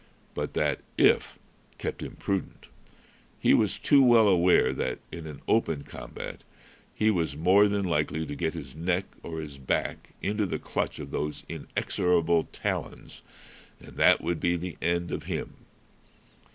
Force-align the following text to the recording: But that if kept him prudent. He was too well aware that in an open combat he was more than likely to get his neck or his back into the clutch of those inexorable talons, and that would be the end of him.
But 0.33 0.55
that 0.55 0.79
if 0.97 1.37
kept 1.77 2.01
him 2.01 2.15
prudent. 2.15 2.65
He 3.39 3.53
was 3.53 3.77
too 3.77 4.01
well 4.01 4.27
aware 4.27 4.73
that 4.73 4.97
in 5.11 5.27
an 5.27 5.43
open 5.47 5.83
combat 5.83 6.43
he 6.91 7.11
was 7.11 7.37
more 7.37 7.67
than 7.67 7.85
likely 7.85 8.25
to 8.25 8.33
get 8.35 8.55
his 8.55 8.73
neck 8.73 9.05
or 9.21 9.41
his 9.41 9.59
back 9.59 10.15
into 10.19 10.47
the 10.47 10.57
clutch 10.57 10.97
of 10.97 11.11
those 11.11 11.43
inexorable 11.47 12.45
talons, 12.45 13.21
and 13.79 13.95
that 13.97 14.21
would 14.21 14.39
be 14.39 14.55
the 14.55 14.75
end 14.81 15.11
of 15.11 15.25
him. 15.29 15.53